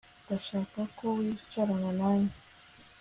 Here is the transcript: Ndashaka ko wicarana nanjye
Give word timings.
Ndashaka 0.23 0.79
ko 0.97 1.05
wicarana 1.17 1.89
nanjye 1.99 2.39